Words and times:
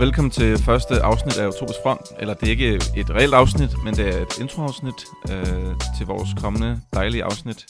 Velkommen 0.00 0.30
til 0.30 0.58
første 0.58 1.02
afsnit 1.02 1.38
af 1.38 1.46
Utopisk 1.48 1.78
Front. 1.82 2.00
Eller 2.18 2.34
det 2.34 2.46
er 2.46 2.50
ikke 2.50 2.74
et 2.74 3.10
reelt 3.10 3.34
afsnit, 3.34 3.70
men 3.84 3.94
det 3.94 4.16
er 4.16 4.22
et 4.22 4.38
introafsnit 4.38 5.04
øh, 5.32 5.74
til 5.96 6.06
vores 6.06 6.28
kommende 6.42 6.80
dejlige 6.94 7.24
afsnit. 7.24 7.66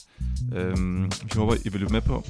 Øh, 0.55 0.77
vi 1.03 1.29
håber, 1.35 1.53
I 1.65 1.69
vil 1.69 1.81
lytte 1.81 1.93
med 1.93 2.01
på. 2.01 2.23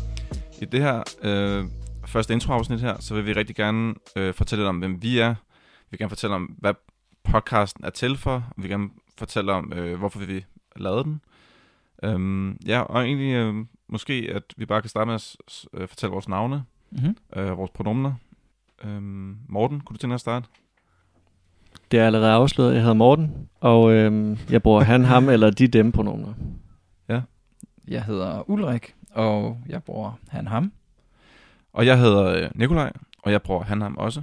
I 0.62 0.66
det 0.66 0.82
her 0.82 1.04
øh, 1.24 1.66
første 2.06 2.34
introafsnit 2.34 2.82
her, 2.82 2.96
så 3.00 3.16
vil 3.16 3.26
vi 3.26 3.34
rigtig 3.34 3.56
gerne 3.56 3.94
øh, 4.16 4.34
fortælle 4.34 4.62
lidt 4.62 4.70
om, 4.70 4.80
hvem 4.80 5.02
vi 5.02 5.20
er. 5.20 5.30
Vi 5.30 5.88
vil 5.90 5.98
gerne 5.98 6.10
fortælle 6.10 6.36
om, 6.36 6.44
hvad 6.44 6.74
podcasten 7.24 7.86
er 7.86 7.90
til 7.90 8.18
for. 8.18 8.44
Vi 8.58 8.62
vil 8.62 8.72
gerne 8.72 8.90
fortælle 9.18 9.54
om, 9.54 9.74
øh, 9.76 10.00
hvorfor 10.00 10.20
vi 10.20 10.46
lavede 10.76 11.04
den. 11.04 11.22
Øh, 12.04 12.56
ja, 12.70 12.82
og 12.82 13.04
egentlig 13.04 13.34
øh, 13.34 13.56
måske, 13.88 14.32
at 14.36 14.44
vi 14.58 14.66
bare 14.66 14.82
kan 14.82 14.90
starte 14.90 15.06
med 15.06 15.16
at 15.16 15.36
øh, 15.74 15.88
fortælle 15.88 16.12
vores 16.12 16.28
navne, 16.28 16.64
Mm-hmm. 16.94 17.16
øh, 17.36 17.58
vores 17.58 17.72
pronomner. 17.72 18.14
Øhm, 18.84 19.38
Morten, 19.50 19.80
kunne 19.80 19.94
du 19.94 19.98
tænke 19.98 20.12
dig 20.12 20.16
at 20.16 20.22
starte? 20.22 20.48
Det 21.92 22.00
er 22.00 22.06
allerede 22.06 22.32
afsløret. 22.32 22.74
Jeg 22.74 22.82
hedder 22.82 22.96
Morten, 22.96 23.50
og 23.60 23.92
øhm, 23.92 24.38
jeg 24.50 24.64
bruger 24.64 24.82
han, 24.82 25.06
ham 25.06 25.30
eller 25.34 25.50
de 25.50 25.68
dem 25.68 25.92
pronomener. 25.92 26.34
Jeg 27.88 28.04
hedder 28.04 28.50
Ulrik, 28.50 28.96
og 29.12 29.58
jeg 29.68 29.84
bruger 29.84 30.20
han 30.30 30.48
ham. 30.48 30.72
Og 31.74 31.86
jeg 31.86 32.00
hedder 32.00 32.26
øh, 32.26 32.50
Nikolaj, 32.56 32.92
og 33.24 33.32
jeg 33.32 33.42
bruger 33.42 33.64
han 33.64 33.82
ham 33.82 33.98
også. 33.98 34.22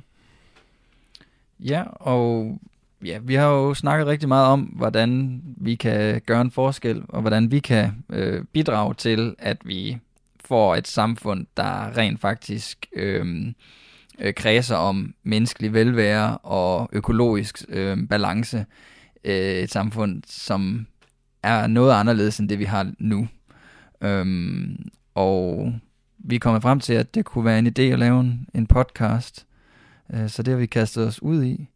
Ja, 1.60 1.84
og 1.90 2.58
ja, 3.04 3.18
vi 3.22 3.34
har 3.34 3.48
jo 3.48 3.74
snakket 3.74 4.06
rigtig 4.06 4.28
meget 4.28 4.46
om, 4.46 4.60
hvordan 4.60 5.42
vi 5.56 5.74
kan 5.74 6.20
gøre 6.26 6.40
en 6.40 6.50
forskel, 6.50 7.02
og 7.08 7.20
hvordan 7.20 7.50
vi 7.50 7.58
kan 7.58 8.04
øh, 8.10 8.44
bidrage 8.52 8.94
til, 8.94 9.34
at 9.38 9.58
vi 9.64 9.98
får 10.44 10.76
et 10.76 10.88
samfund, 10.88 11.46
der 11.56 11.96
rent 11.96 12.20
faktisk 12.20 12.86
øh, 12.92 13.52
øh, 14.20 14.34
kredser 14.34 14.76
om 14.76 15.14
menneskelig 15.22 15.72
velvære 15.72 16.38
og 16.38 16.88
økologisk 16.92 17.64
øh, 17.68 18.08
balance. 18.08 18.66
Øh, 19.24 19.34
et 19.34 19.70
samfund, 19.70 20.22
som 20.26 20.86
er 21.42 21.66
noget 21.66 21.92
anderledes 21.92 22.38
end 22.38 22.48
det, 22.48 22.58
vi 22.58 22.64
har 22.64 22.92
nu. 22.98 23.28
Øhm, 24.00 24.88
og 25.14 25.72
vi 26.18 26.34
er 26.34 26.38
kommet 26.38 26.62
frem 26.62 26.80
til, 26.80 26.92
at 26.92 27.14
det 27.14 27.24
kunne 27.24 27.44
være 27.44 27.58
en 27.58 27.66
idé 27.66 27.82
at 27.82 27.98
lave 27.98 28.20
en, 28.20 28.48
en 28.54 28.66
podcast. 28.66 29.46
Øh, 30.14 30.28
så 30.28 30.42
det 30.42 30.52
har 30.52 30.58
vi 30.58 30.66
kastet 30.66 31.06
os 31.06 31.22
ud 31.22 31.44
i. 31.44 31.68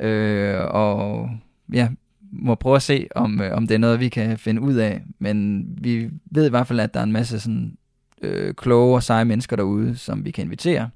Øh, 0.00 0.60
og 0.60 1.30
ja, 1.72 1.88
må 2.32 2.54
prøve 2.54 2.76
at 2.76 2.82
se, 2.82 3.08
om, 3.14 3.40
øh, 3.40 3.56
om 3.56 3.66
det 3.66 3.74
er 3.74 3.78
noget, 3.78 4.00
vi 4.00 4.08
kan 4.08 4.38
finde 4.38 4.60
ud 4.60 4.74
af. 4.74 5.02
Men 5.18 5.66
vi 5.80 6.10
ved 6.24 6.46
i 6.46 6.50
hvert 6.50 6.66
fald, 6.66 6.80
at 6.80 6.94
der 6.94 7.00
er 7.00 7.04
en 7.04 7.12
masse 7.12 7.40
sådan, 7.40 7.76
øh, 8.22 8.54
kloge 8.54 8.94
og 8.94 9.02
seje 9.02 9.24
mennesker 9.24 9.56
derude, 9.56 9.96
som 9.96 10.24
vi 10.24 10.30
kan 10.30 10.44
invitere. 10.44 10.90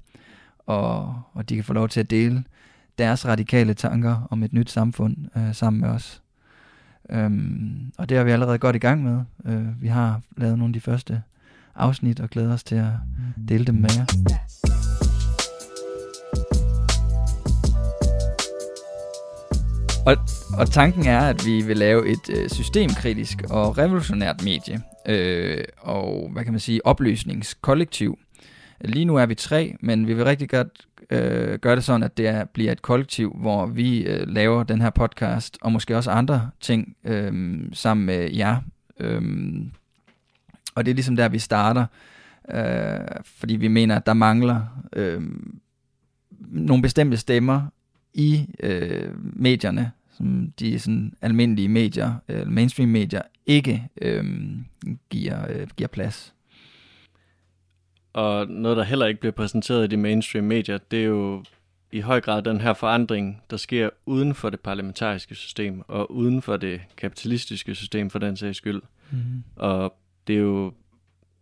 Og, 0.69 1.21
og 1.33 1.49
de 1.49 1.55
kan 1.55 1.63
få 1.63 1.73
lov 1.73 1.89
til 1.89 1.99
at 1.99 2.09
dele 2.09 2.43
deres 2.97 3.25
radikale 3.25 3.73
tanker 3.73 4.27
om 4.31 4.43
et 4.43 4.53
nyt 4.53 4.69
samfund 4.69 5.15
øh, 5.37 5.55
sammen 5.55 5.81
med 5.81 5.89
os. 5.89 6.21
Øhm, 7.09 7.91
og 7.97 8.09
det 8.09 8.17
har 8.17 8.23
vi 8.23 8.31
allerede 8.31 8.57
godt 8.57 8.75
i 8.75 8.79
gang 8.79 9.03
med. 9.03 9.21
Øh, 9.45 9.81
vi 9.81 9.87
har 9.87 10.21
lavet 10.37 10.57
nogle 10.57 10.69
af 10.69 10.73
de 10.73 10.81
første 10.81 11.21
afsnit 11.75 12.19
og 12.19 12.29
glæder 12.29 12.53
os 12.53 12.63
til 12.63 12.75
at 12.75 12.91
dele 13.47 13.65
dem 13.65 13.75
med 13.75 13.89
jer. 13.97 14.05
Og, 20.05 20.17
og 20.59 20.71
tanken 20.71 21.05
er, 21.05 21.19
at 21.19 21.45
vi 21.45 21.61
vil 21.61 21.77
lave 21.77 22.07
et 22.07 22.29
øh, 22.37 22.49
systemkritisk 22.49 23.43
og 23.49 23.77
revolutionært 23.77 24.43
medie, 24.43 24.81
øh, 25.05 25.63
og 25.77 26.29
hvad 26.31 26.43
kan 26.43 26.53
man 26.53 26.59
sige, 26.59 26.85
opløsningskollektiv. 26.85 28.19
Lige 28.81 29.05
nu 29.05 29.15
er 29.15 29.25
vi 29.25 29.35
tre, 29.35 29.75
men 29.79 30.07
vi 30.07 30.13
vil 30.13 30.25
rigtig 30.25 30.49
godt 30.49 30.87
øh, 31.09 31.59
gøre 31.59 31.75
det 31.75 31.83
sådan, 31.83 32.03
at 32.03 32.17
det 32.17 32.27
er, 32.27 32.45
bliver 32.45 32.71
et 32.71 32.81
kollektiv, 32.81 33.35
hvor 33.41 33.65
vi 33.65 34.01
øh, 34.01 34.27
laver 34.27 34.63
den 34.63 34.81
her 34.81 34.89
podcast, 34.89 35.57
og 35.61 35.71
måske 35.71 35.97
også 35.97 36.11
andre 36.11 36.49
ting 36.59 36.95
øh, 37.03 37.59
sammen 37.73 38.05
med 38.05 38.31
jer. 38.31 38.61
Øh, 38.99 39.21
og 40.75 40.85
det 40.85 40.91
er 40.91 40.95
ligesom 40.95 41.15
der, 41.15 41.29
vi 41.29 41.39
starter, 41.39 41.85
øh, 42.51 43.21
fordi 43.25 43.55
vi 43.55 43.67
mener, 43.67 43.95
at 43.95 44.05
der 44.05 44.13
mangler 44.13 44.61
øh, 44.93 45.21
nogle 46.39 46.81
bestemte 46.81 47.17
stemmer 47.17 47.61
i 48.13 48.47
øh, 48.63 49.09
medierne, 49.17 49.91
som 50.17 50.53
de 50.59 50.79
sådan 50.79 51.13
almindelige 51.21 51.69
medier, 51.69 52.13
øh, 52.29 52.47
mainstream 52.47 52.89
medier, 52.89 53.21
ikke 53.45 53.87
øh, 54.01 54.25
giver, 55.09 55.51
øh, 55.51 55.67
giver 55.77 55.87
plads. 55.87 56.33
Og 58.13 58.47
noget, 58.47 58.77
der 58.77 58.83
heller 58.83 59.05
ikke 59.05 59.19
bliver 59.19 59.33
præsenteret 59.33 59.83
i 59.83 59.87
de 59.87 59.97
mainstream 59.97 60.45
medier, 60.45 60.77
det 60.77 60.99
er 60.99 61.05
jo 61.05 61.43
i 61.91 61.99
høj 61.99 62.21
grad 62.21 62.41
den 62.41 62.61
her 62.61 62.73
forandring, 62.73 63.41
der 63.49 63.57
sker 63.57 63.89
uden 64.05 64.33
for 64.33 64.49
det 64.49 64.59
parlamentariske 64.59 65.35
system, 65.35 65.81
og 65.87 66.11
uden 66.11 66.41
for 66.41 66.57
det 66.57 66.81
kapitalistiske 66.97 67.75
system 67.75 68.09
for 68.09 68.19
den 68.19 68.37
sags 68.37 68.57
skyld. 68.57 68.81
Mm. 69.11 69.43
Og 69.55 69.93
det 70.27 70.35
er 70.35 70.39
jo 70.39 70.73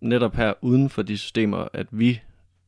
netop 0.02 0.36
her 0.36 0.54
uden 0.62 0.90
for 0.90 1.02
de 1.02 1.18
systemer, 1.18 1.68
at 1.74 1.88
vi 1.92 2.22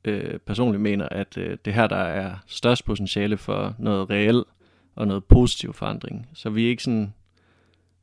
øh, 0.05 0.39
personligt 0.39 0.81
mener, 0.81 1.09
at 1.11 1.37
øh, 1.37 1.57
det 1.66 1.73
her, 1.73 1.87
der 1.87 1.95
er 1.95 2.35
størst 2.47 2.85
potentiale 2.85 3.37
for 3.37 3.75
noget 3.79 4.09
reelt 4.09 4.47
og 4.95 5.07
noget 5.07 5.23
positiv 5.23 5.73
forandring. 5.73 6.29
Så 6.33 6.49
vi 6.49 6.66
er 6.66 6.69
ikke 6.69 6.83
sådan, 6.83 7.13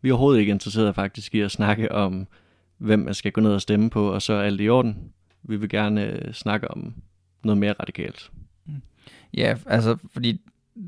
vi 0.01 0.09
er 0.09 0.13
overhovedet 0.13 0.41
ikke 0.41 0.51
interesseret 0.51 0.95
faktisk 0.95 1.35
i 1.35 1.41
at 1.41 1.51
snakke 1.51 1.93
om, 1.93 2.27
hvem 2.79 2.99
man 2.99 3.15
skal 3.15 3.33
gå 3.33 3.41
ned 3.41 3.53
og 3.53 3.63
stemme 3.63 3.91
på, 3.91 4.13
og 4.13 4.23
så 4.23 4.33
er 4.33 4.43
alt 4.43 4.61
i 4.61 4.69
orden. 4.69 5.13
Vi 5.49 5.57
vil 5.57 5.69
gerne 5.69 6.07
øh, 6.07 6.33
snakke 6.33 6.71
om 6.71 6.95
noget 7.45 7.59
mere 7.59 7.73
radikalt. 7.73 8.31
Ja, 9.35 9.57
altså, 9.67 9.97
fordi 10.13 10.41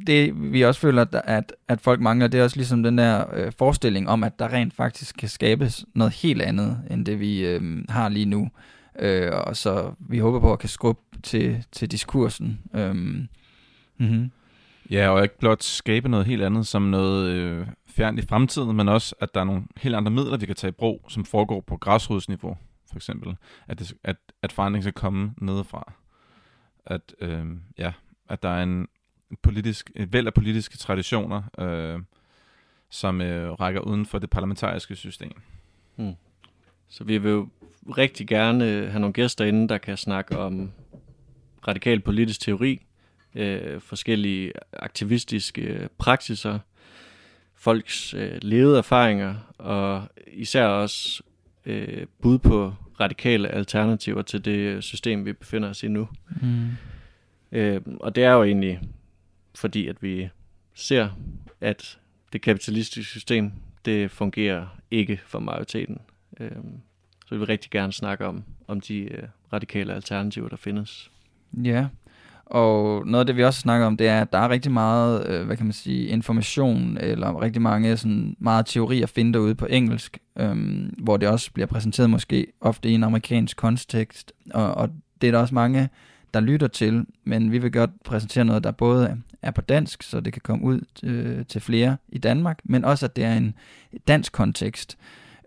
det 0.06 0.52
vi 0.52 0.64
også 0.64 0.80
føler, 0.80 1.02
at, 1.02 1.14
at, 1.24 1.52
at 1.68 1.80
folk 1.80 2.00
mangler, 2.00 2.28
det 2.28 2.40
er 2.40 2.44
også 2.44 2.56
ligesom 2.56 2.82
den 2.82 2.98
der 2.98 3.24
øh, 3.34 3.52
forestilling 3.58 4.08
om, 4.08 4.24
at 4.24 4.38
der 4.38 4.52
rent 4.52 4.74
faktisk 4.74 5.16
kan 5.16 5.28
skabes 5.28 5.84
noget 5.94 6.12
helt 6.12 6.42
andet, 6.42 6.82
end 6.90 7.06
det 7.06 7.20
vi 7.20 7.46
øh, 7.46 7.84
har 7.88 8.08
lige 8.08 8.26
nu. 8.26 8.50
Øh, 8.98 9.32
og 9.32 9.56
så 9.56 9.94
vi 9.98 10.18
håber 10.18 10.40
på 10.40 10.52
at 10.52 10.58
kan 10.58 10.68
skubbe 10.68 11.02
til, 11.22 11.64
til 11.72 11.90
diskursen. 11.90 12.60
Øh, 12.74 12.94
mm-hmm. 12.94 14.30
Ja, 14.90 15.08
og 15.08 15.22
ikke 15.22 15.38
blot 15.38 15.62
skabe 15.62 16.08
noget 16.08 16.26
helt 16.26 16.42
andet 16.42 16.66
som 16.66 16.82
noget 16.82 17.30
øh, 17.32 17.66
fjernt 17.86 18.18
i 18.18 18.26
fremtiden, 18.26 18.76
men 18.76 18.88
også, 18.88 19.14
at 19.20 19.34
der 19.34 19.40
er 19.40 19.44
nogle 19.44 19.62
helt 19.76 19.94
andre 19.94 20.10
midler, 20.10 20.36
vi 20.36 20.46
kan 20.46 20.56
tage 20.56 20.68
i 20.68 20.78
brug, 20.78 21.06
som 21.08 21.24
foregår 21.24 21.60
på 21.60 21.76
græsrodsniveau, 21.76 22.56
for 22.90 22.96
eksempel. 22.96 23.36
At, 23.68 23.78
det, 23.78 23.94
at, 24.04 24.16
at 24.42 24.52
forandring 24.52 24.84
skal 24.84 24.92
komme 24.92 25.34
nedefra. 25.36 25.92
At, 26.86 27.14
øh, 27.20 27.46
ja, 27.78 27.92
at 28.28 28.42
der 28.42 28.48
er 28.48 28.62
en 28.62 28.88
politisk, 29.42 29.90
et 29.94 30.12
væld 30.12 30.26
af 30.26 30.34
politiske 30.34 30.76
traditioner, 30.78 31.42
øh, 31.58 32.00
som 32.90 33.20
øh, 33.20 33.52
rækker 33.52 33.80
uden 33.80 34.06
for 34.06 34.18
det 34.18 34.30
parlamentariske 34.30 34.96
system. 34.96 35.32
Hmm. 35.96 36.14
Så 36.88 37.04
vi 37.04 37.18
vil 37.18 37.30
jo 37.30 37.48
rigtig 37.98 38.28
gerne 38.28 38.70
øh, 38.70 38.90
have 38.90 39.00
nogle 39.00 39.12
gæster 39.12 39.44
inde, 39.44 39.68
der 39.68 39.78
kan 39.78 39.96
snakke 39.96 40.38
om 40.38 40.72
radikal 41.68 42.00
politisk 42.00 42.40
teori, 42.40 42.86
øh, 43.34 43.80
forskellige 43.80 44.52
aktivistiske 44.72 45.88
praksiser, 45.98 46.58
folks 47.54 48.14
øh, 48.14 48.38
levede 48.42 48.78
erfaringer, 48.78 49.34
og 49.58 50.08
især 50.26 50.66
også 50.66 51.22
øh, 51.68 52.06
bud 52.22 52.38
på 52.38 52.74
radikale 53.00 53.48
alternativer 53.48 54.22
til 54.22 54.44
det 54.44 54.84
system, 54.84 55.24
vi 55.24 55.32
befinder 55.32 55.68
os 55.68 55.82
i 55.82 55.88
nu. 55.88 56.08
Mm. 56.42 56.68
Øh, 57.52 57.80
og 58.00 58.14
det 58.14 58.24
er 58.24 58.32
jo 58.32 58.42
egentlig 58.42 58.80
fordi, 59.54 59.86
at 59.86 60.02
vi 60.02 60.28
ser, 60.74 61.08
at 61.60 61.98
det 62.32 62.42
kapitalistiske 62.42 63.10
system, 63.10 63.52
det 63.84 64.10
fungerer 64.10 64.66
ikke 64.90 65.20
for 65.26 65.38
majoriteten. 65.38 65.98
Øh, 66.40 66.50
så 67.26 67.34
vi 67.34 67.38
vil 67.38 67.46
rigtig 67.46 67.70
gerne 67.70 67.92
snakke 67.92 68.26
om, 68.26 68.44
om 68.66 68.80
de 68.80 68.98
øh, 68.98 69.28
radikale 69.52 69.94
alternativer, 69.94 70.48
der 70.48 70.56
findes. 70.56 71.10
Ja, 71.64 71.86
og 72.50 73.06
noget 73.06 73.20
af 73.20 73.26
det, 73.26 73.36
vi 73.36 73.44
også 73.44 73.60
snakker 73.60 73.86
om, 73.86 73.96
det 73.96 74.08
er, 74.08 74.20
at 74.20 74.32
der 74.32 74.38
er 74.38 74.48
rigtig 74.48 74.72
meget, 74.72 75.26
øh, 75.26 75.46
hvad 75.46 75.56
kan 75.56 75.66
man 75.66 75.72
sige, 75.72 76.06
information, 76.06 76.98
eller 77.00 77.42
rigtig 77.42 77.62
mange 77.62 77.96
sådan 77.96 78.36
meget 78.38 78.66
teori 78.66 79.02
at 79.02 79.08
finde 79.08 79.32
derude 79.32 79.54
på 79.54 79.66
engelsk, 79.66 80.18
øhm, 80.38 80.94
hvor 80.98 81.16
det 81.16 81.28
også 81.28 81.52
bliver 81.52 81.66
præsenteret 81.66 82.10
måske 82.10 82.46
ofte 82.60 82.88
i 82.88 82.92
en 82.92 83.04
amerikansk 83.04 83.56
kontekst, 83.56 84.32
og, 84.54 84.74
og 84.74 84.88
det 85.20 85.26
er 85.26 85.32
der 85.32 85.38
også 85.38 85.54
mange, 85.54 85.88
der 86.34 86.40
lytter 86.40 86.66
til, 86.66 87.06
men 87.24 87.52
vi 87.52 87.58
vil 87.58 87.72
godt 87.72 87.90
præsentere 88.04 88.44
noget, 88.44 88.64
der 88.64 88.70
både 88.70 89.22
er 89.42 89.50
på 89.50 89.60
dansk, 89.60 90.02
så 90.02 90.20
det 90.20 90.32
kan 90.32 90.42
komme 90.44 90.64
ud 90.64 90.80
øh, 91.02 91.46
til 91.46 91.60
flere 91.60 91.96
i 92.08 92.18
Danmark, 92.18 92.58
men 92.64 92.84
også 92.84 93.06
at 93.06 93.16
det 93.16 93.24
er 93.24 93.34
en 93.34 93.54
dansk 94.08 94.32
kontekst. 94.32 94.98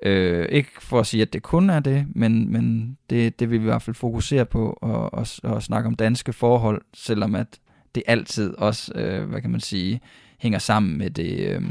Øh, 0.02 0.50
ikke 0.50 0.70
for 0.80 1.00
at 1.00 1.08
sige, 1.08 1.22
at 1.22 1.34
det 1.34 1.44
kun 1.44 1.70
er 1.70 1.80
det, 1.80 2.08
men, 2.16 2.52
men 2.52 2.98
det, 3.10 3.40
det 3.40 3.50
vil 3.50 3.60
vi 3.60 3.64
i 3.64 3.70
hvert 3.70 3.82
fald 3.82 3.96
fokusere 3.96 4.46
på 4.46 4.78
og, 4.82 5.14
og, 5.14 5.28
og 5.44 5.64
snakke 5.64 5.88
om 5.88 5.96
danske 5.96 6.34
forhold, 6.34 6.82
selvom 6.94 7.36
at 7.36 7.60
det 7.96 8.04
altid 8.08 8.54
også, 8.58 8.92
øh, 8.96 9.30
hvad 9.30 9.42
kan 9.42 9.50
man 9.50 9.60
sige, 9.60 10.02
hænger 10.40 10.60
sammen 10.60 10.98
med 10.98 11.10
det 11.10 11.50
øh, 11.50 11.62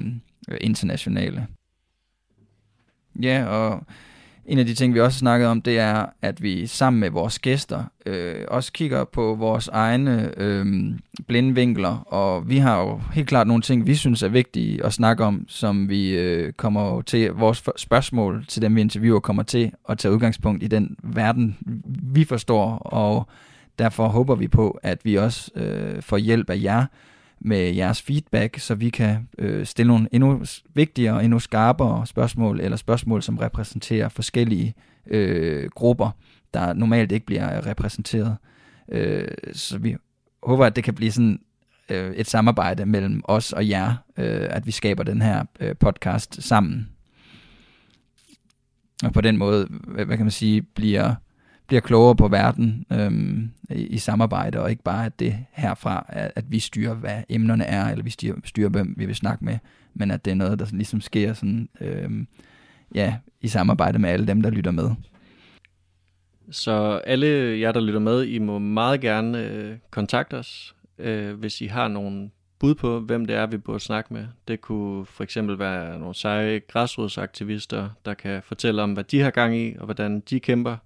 internationale. 0.60 1.46
Ja, 3.22 3.46
og 3.46 3.86
en 4.50 4.58
af 4.58 4.66
de 4.66 4.74
ting, 4.74 4.94
vi 4.94 5.00
også 5.00 5.16
har 5.16 5.18
snakket 5.18 5.48
om, 5.48 5.62
det 5.62 5.78
er, 5.78 6.06
at 6.22 6.42
vi 6.42 6.66
sammen 6.66 7.00
med 7.00 7.10
vores 7.10 7.38
gæster 7.38 7.84
øh, 8.06 8.44
også 8.48 8.72
kigger 8.72 9.04
på 9.04 9.34
vores 9.34 9.68
egne 9.68 10.32
øh, 10.36 10.94
blindvinkler, 11.26 11.96
og 12.06 12.48
vi 12.48 12.58
har 12.58 12.80
jo 12.80 13.00
helt 13.12 13.28
klart 13.28 13.46
nogle 13.46 13.62
ting, 13.62 13.86
vi 13.86 13.94
synes 13.94 14.22
er 14.22 14.28
vigtige 14.28 14.84
at 14.84 14.92
snakke 14.92 15.24
om, 15.24 15.44
som 15.48 15.88
vi 15.88 16.10
øh, 16.10 16.52
kommer 16.52 17.02
til, 17.02 17.30
vores 17.32 17.64
spørgsmål 17.76 18.44
til 18.48 18.62
dem, 18.62 18.76
vi 18.76 18.80
interviewer, 18.80 19.20
kommer 19.20 19.42
til 19.42 19.72
at 19.88 19.98
tage 19.98 20.14
udgangspunkt 20.14 20.62
i 20.62 20.66
den 20.66 20.96
verden, 21.02 21.56
vi 22.02 22.24
forstår, 22.24 22.78
og 22.78 23.28
derfor 23.78 24.08
håber 24.08 24.34
vi 24.34 24.48
på, 24.48 24.78
at 24.82 24.98
vi 25.04 25.16
også 25.16 25.50
øh, 25.54 26.02
får 26.02 26.16
hjælp 26.16 26.50
af 26.50 26.62
jer, 26.62 26.86
med 27.40 27.74
jeres 27.74 28.02
feedback, 28.02 28.58
så 28.58 28.74
vi 28.74 28.90
kan 28.90 29.28
øh, 29.38 29.66
stille 29.66 29.88
nogle 29.88 30.08
endnu 30.12 30.42
vigtigere 30.74 31.14
og 31.14 31.24
endnu 31.24 31.38
skarpere 31.38 32.06
spørgsmål, 32.06 32.60
eller 32.60 32.76
spørgsmål, 32.76 33.22
som 33.22 33.38
repræsenterer 33.38 34.08
forskellige 34.08 34.74
øh, 35.06 35.70
grupper, 35.70 36.10
der 36.54 36.72
normalt 36.72 37.12
ikke 37.12 37.26
bliver 37.26 37.56
øh, 37.56 37.66
repræsenteret. 37.66 38.36
Øh, 38.88 39.28
så 39.52 39.78
vi 39.78 39.96
håber, 40.42 40.66
at 40.66 40.76
det 40.76 40.84
kan 40.84 40.94
blive 40.94 41.12
sådan 41.12 41.40
øh, 41.88 42.12
et 42.12 42.26
samarbejde 42.26 42.86
mellem 42.86 43.22
os 43.24 43.52
og 43.52 43.68
jer, 43.68 43.94
øh, 44.16 44.46
at 44.50 44.66
vi 44.66 44.70
skaber 44.70 45.02
den 45.02 45.22
her 45.22 45.44
øh, 45.60 45.76
podcast 45.76 46.42
sammen. 46.42 46.88
Og 49.04 49.12
på 49.12 49.20
den 49.20 49.36
måde, 49.36 49.66
hvad 49.88 50.16
kan 50.16 50.26
man 50.26 50.30
sige, 50.30 50.62
bliver 50.62 51.14
bliver 51.70 51.80
klogere 51.80 52.16
på 52.16 52.28
verden 52.28 52.86
øhm, 52.92 53.50
i, 53.70 53.86
i 53.86 53.98
samarbejde, 53.98 54.60
og 54.60 54.70
ikke 54.70 54.82
bare 54.82 55.06
at 55.06 55.20
det 55.20 55.36
herfra, 55.52 56.06
at, 56.08 56.32
at 56.36 56.44
vi 56.48 56.58
styrer, 56.58 56.94
hvad 56.94 57.22
emnerne 57.28 57.64
er, 57.64 57.88
eller 57.88 58.04
vi 58.04 58.10
styrer, 58.10 58.34
styrer, 58.44 58.68
hvem 58.68 58.94
vi 58.96 59.06
vil 59.06 59.14
snakke 59.14 59.44
med, 59.44 59.58
men 59.94 60.10
at 60.10 60.24
det 60.24 60.30
er 60.30 60.34
noget, 60.34 60.58
der 60.58 60.66
ligesom 60.72 61.00
sker 61.00 61.32
sådan, 61.32 61.68
øhm, 61.80 62.26
ja, 62.94 63.16
i 63.40 63.48
samarbejde 63.48 63.98
med 63.98 64.10
alle 64.10 64.26
dem, 64.26 64.42
der 64.42 64.50
lytter 64.50 64.70
med. 64.70 64.90
Så 66.50 67.00
alle 67.06 67.60
jer, 67.60 67.72
der 67.72 67.80
lytter 67.80 68.00
med, 68.00 68.24
I 68.24 68.38
må 68.38 68.58
meget 68.58 69.00
gerne 69.00 69.44
øh, 69.44 69.76
kontakte 69.90 70.34
os, 70.34 70.74
øh, 70.98 71.34
hvis 71.34 71.60
I 71.60 71.66
har 71.66 71.88
nogle 71.88 72.30
bud 72.58 72.74
på, 72.74 73.00
hvem 73.00 73.24
det 73.24 73.36
er, 73.36 73.46
vi 73.46 73.58
burde 73.58 73.80
snakke 73.80 74.14
med. 74.14 74.26
Det 74.48 74.60
kunne 74.60 75.06
for 75.06 75.22
eksempel 75.22 75.58
være 75.58 75.98
nogle 75.98 76.14
seje 76.14 76.60
græsrodsaktivister, 76.68 77.88
der 78.04 78.14
kan 78.14 78.42
fortælle 78.42 78.82
om, 78.82 78.92
hvad 78.92 79.04
de 79.04 79.20
har 79.20 79.30
gang 79.30 79.56
i, 79.56 79.74
og 79.78 79.84
hvordan 79.84 80.20
de 80.20 80.40
kæmper 80.40 80.76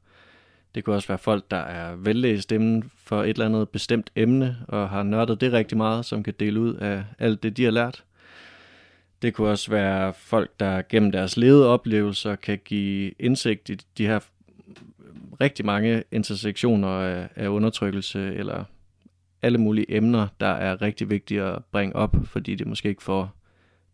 det 0.74 0.84
kunne 0.84 0.96
også 0.96 1.08
være 1.08 1.18
folk, 1.18 1.50
der 1.50 1.56
er 1.56 1.96
vellæst 1.96 2.52
inden 2.52 2.90
for 2.96 3.22
et 3.22 3.28
eller 3.28 3.46
andet 3.46 3.68
bestemt 3.68 4.10
emne, 4.16 4.56
og 4.68 4.90
har 4.90 5.02
nørdet 5.02 5.40
det 5.40 5.52
rigtig 5.52 5.76
meget, 5.76 6.04
som 6.04 6.22
kan 6.22 6.34
dele 6.40 6.60
ud 6.60 6.74
af 6.74 7.04
alt 7.18 7.42
det, 7.42 7.56
de 7.56 7.64
har 7.64 7.70
lært. 7.70 8.04
Det 9.22 9.34
kunne 9.34 9.48
også 9.48 9.70
være 9.70 10.14
folk, 10.14 10.60
der 10.60 10.82
gennem 10.88 11.12
deres 11.12 11.36
levede 11.36 11.68
oplevelser 11.68 12.36
kan 12.36 12.58
give 12.64 13.12
indsigt 13.18 13.68
i 13.68 13.74
de 13.98 14.06
her 14.06 14.20
rigtig 15.40 15.66
mange 15.66 16.04
intersektioner 16.12 16.88
af, 17.36 17.48
undertrykkelse, 17.48 18.34
eller 18.34 18.64
alle 19.42 19.58
mulige 19.58 19.96
emner, 19.96 20.28
der 20.40 20.46
er 20.46 20.82
rigtig 20.82 21.10
vigtige 21.10 21.42
at 21.42 21.64
bringe 21.64 21.96
op, 21.96 22.16
fordi 22.24 22.54
det 22.54 22.66
måske 22.66 22.88
ikke 22.88 23.02
får 23.02 23.36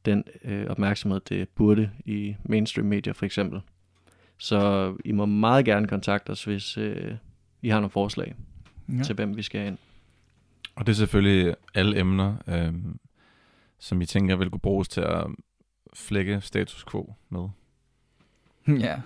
den 0.05 0.25
øh, 0.45 0.67
opmærksomhed, 0.67 1.21
det 1.21 1.49
burde 1.49 1.91
i 2.05 2.37
mainstream 2.45 2.87
medier 2.87 3.13
for 3.13 3.27
eksempel. 3.27 3.61
Så 4.41 4.95
I 5.05 5.13
må 5.13 5.27
meget 5.27 5.65
gerne 5.65 5.89
kontakte 5.89 6.31
os, 6.31 6.45
hvis 6.45 6.79
øh, 6.79 7.15
I 7.63 7.69
har 7.69 7.81
nogle 7.81 7.91
forslag 7.91 8.35
ja. 8.99 9.03
til, 9.03 9.15
hvem 9.15 9.37
vi 9.37 9.43
skal 9.43 9.67
ind. 9.67 9.79
Og 10.75 10.87
det 10.87 10.93
er 10.93 10.97
selvfølgelig 10.97 11.55
alle 11.75 11.99
emner, 11.99 12.35
øh, 12.47 12.75
som 13.79 14.01
I 14.01 14.07
tænker 14.07 14.37
vil 14.37 14.51
kunne 14.51 14.61
bruges 14.61 14.89
til 14.89 15.01
at 15.01 15.27
flække 15.95 16.41
status 16.41 16.85
quo 16.91 17.15
med. 17.29 17.49
Ja. 18.81 19.01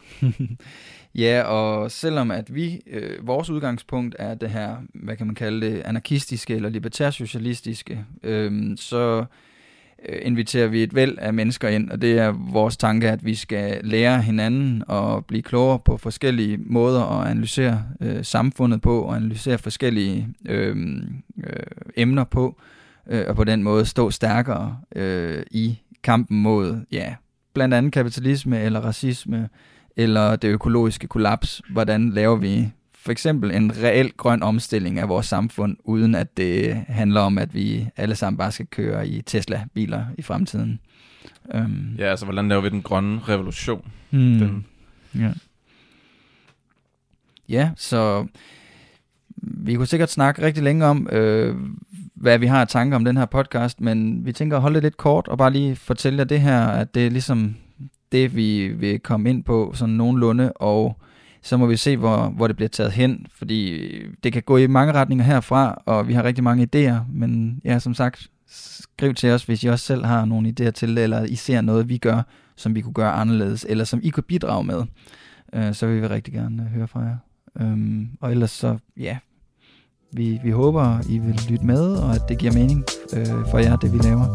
ja, 1.25 1.43
og 1.43 1.91
selvom 1.91 2.31
at 2.31 2.55
vi, 2.55 2.81
øh, 2.87 3.27
vores 3.27 3.51
udgangspunkt 3.51 4.17
er 4.19 4.35
det 4.35 4.51
her, 4.51 4.77
hvad 4.95 5.17
kan 5.17 5.27
man 5.27 5.35
kalde 5.35 5.67
det, 5.67 5.83
anarkistiske 5.83 6.55
eller 6.55 6.69
libertærsocialistiske, 6.69 8.05
øh, 8.23 8.77
så 8.77 9.25
Øh, 10.09 10.19
inviterer 10.23 10.67
vi 10.67 10.83
et 10.83 10.95
væld 10.95 11.19
af 11.19 11.35
mennesker 11.35 11.69
ind, 11.69 11.91
og 11.91 12.03
det 12.03 12.19
er 12.19 12.33
vores 12.53 12.77
tanke, 12.77 13.11
at 13.11 13.25
vi 13.25 13.35
skal 13.35 13.81
lære 13.85 14.23
hinanden 14.23 14.83
og 14.89 15.27
blive 15.27 15.43
klogere 15.43 15.79
på 15.79 15.97
forskellige 15.97 16.59
måder 16.67 17.21
at 17.21 17.31
analysere 17.31 17.83
øh, 18.01 18.25
samfundet 18.25 18.81
på, 18.81 19.03
og 19.03 19.17
analysere 19.17 19.59
forskellige 19.59 20.29
øh, 20.47 20.77
øh, 21.45 21.63
emner 21.97 22.25
på, 22.25 22.61
øh, 23.11 23.25
og 23.29 23.37
på 23.37 23.45
den 23.45 23.63
måde 23.63 23.85
stå 23.87 24.11
stærkere 24.11 24.77
øh, 24.97 25.43
i 25.51 25.79
kampen 26.03 26.43
mod, 26.43 26.81
ja, 26.93 27.15
blandt 27.55 27.75
andet 27.75 27.93
kapitalisme 27.93 28.61
eller 28.61 28.81
racisme, 28.81 29.49
eller 29.97 30.37
det 30.37 30.49
økologiske 30.49 31.07
kollaps. 31.07 31.63
Hvordan 31.71 32.11
laver 32.11 32.37
vi 32.37 32.71
for 33.05 33.13
eksempel 33.13 33.51
en 33.51 33.73
reel 33.83 34.13
grøn 34.17 34.43
omstilling 34.43 34.99
af 34.99 35.09
vores 35.09 35.27
samfund, 35.27 35.77
uden 35.85 36.15
at 36.15 36.37
det 36.37 36.85
handler 36.89 37.21
om, 37.21 37.39
at 37.39 37.55
vi 37.55 37.89
alle 37.97 38.15
sammen 38.15 38.39
bare 38.39 38.53
skal 38.53 38.67
køre 38.67 39.09
i 39.09 39.23
Tesla-biler 39.23 40.05
i 40.19 40.23
fremtiden. 40.23 40.81
Um, 41.55 41.95
ja, 41.99 42.05
altså 42.05 42.27
hvordan 42.27 42.49
laver 42.49 42.63
vi 42.63 42.69
den 42.69 42.83
grønne 42.83 43.21
revolution? 43.29 43.93
Hmm, 44.11 44.39
den. 44.39 44.67
Ja. 45.15 45.33
ja, 47.49 47.71
så 47.77 48.27
vi 49.37 49.75
kunne 49.75 49.87
sikkert 49.87 50.11
snakke 50.11 50.43
rigtig 50.43 50.63
længe 50.63 50.87
om, 50.87 51.09
øh, 51.13 51.57
hvad 52.15 52.39
vi 52.39 52.47
har 52.47 52.61
af 52.61 52.69
tanker 52.69 52.97
om 52.97 53.05
den 53.05 53.17
her 53.17 53.27
podcast, 53.27 53.81
men 53.81 54.27
vi 54.27 54.33
tænker 54.33 54.57
at 54.57 54.63
holde 54.63 54.75
det 54.75 54.83
lidt 54.83 54.97
kort 54.97 55.29
og 55.29 55.39
bare 55.39 55.53
lige 55.53 55.77
fortælle 55.77 56.19
jer 56.19 56.25
det 56.25 56.41
her, 56.41 56.67
at 56.67 56.95
det 56.95 57.07
er 57.07 57.11
ligesom 57.11 57.57
det, 58.13 58.37
vi 58.37 58.69
vil 58.69 59.01
komme 59.01 59.31
ind 59.31 59.45
på 59.45 59.73
sådan 59.75 59.95
nogenlunde, 59.95 60.53
og 60.53 60.97
så 61.45 61.57
må 61.57 61.67
vi 61.67 61.77
se, 61.77 61.97
hvor, 61.97 62.29
hvor 62.29 62.47
det 62.47 62.57
bliver 62.57 62.69
taget 62.69 62.93
hen, 62.93 63.27
fordi 63.35 63.89
det 64.25 64.33
kan 64.33 64.43
gå 64.43 64.57
i 64.57 64.67
mange 64.67 64.93
retninger 64.93 65.25
herfra, 65.25 65.83
og 65.87 66.09
vi 66.09 66.13
har 66.13 66.25
rigtig 66.25 66.45
mange 66.45 66.69
idéer, 66.75 66.95
men 67.13 67.61
ja, 67.65 67.79
som 67.79 67.95
sagt, 67.95 68.31
skriv 68.47 69.15
til 69.15 69.31
os, 69.31 69.45
hvis 69.45 69.65
I 69.65 69.67
også 69.67 69.85
selv 69.85 70.05
har 70.05 70.25
nogle 70.25 70.55
idéer 70.61 70.71
til 70.71 70.99
eller 70.99 71.25
I 71.25 71.35
ser 71.35 71.61
noget, 71.61 71.89
vi 71.89 71.99
gør, 71.99 72.23
som 72.57 72.75
vi 72.75 72.81
kunne 72.81 72.95
gøre 72.95 73.13
anderledes, 73.13 73.67
eller 73.69 73.85
som 73.85 74.01
I 74.03 74.09
kunne 74.09 74.23
bidrage 74.23 74.65
med, 74.65 74.83
øh, 75.53 75.75
så 75.75 75.87
vil 75.87 76.03
vi 76.03 76.07
rigtig 76.07 76.35
gerne 76.35 76.63
øh, 76.63 76.69
høre 76.69 76.89
fra 76.89 77.01
jer. 77.01 77.17
Øhm, 77.61 78.09
og 78.21 78.31
ellers 78.31 78.51
så, 78.51 78.79
ja, 78.97 79.19
vi, 80.13 80.41
vi 80.45 80.51
håber, 80.51 80.99
I 81.09 81.19
vil 81.19 81.41
lytte 81.51 81.67
med, 81.67 81.97
og 81.97 82.15
at 82.15 82.21
det 82.29 82.39
giver 82.39 82.53
mening 82.53 82.85
øh, 83.17 83.27
for 83.27 83.59
jer, 83.59 83.77
det 83.77 83.93
vi 83.93 83.99
laver. 83.99 84.27